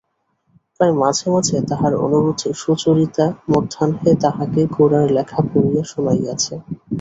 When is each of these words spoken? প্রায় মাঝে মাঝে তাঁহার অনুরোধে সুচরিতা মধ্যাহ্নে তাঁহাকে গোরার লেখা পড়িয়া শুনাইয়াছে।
প্রায় 0.75 0.93
মাঝে 1.01 1.27
মাঝে 1.33 1.57
তাঁহার 1.69 1.93
অনুরোধে 2.05 2.49
সুচরিতা 2.55 3.25
মধ্যাহ্নে 3.51 4.11
তাঁহাকে 4.23 4.61
গোরার 4.75 5.07
লেখা 5.17 5.39
পড়িয়া 5.49 5.83
শুনাইয়াছে। 5.91 6.53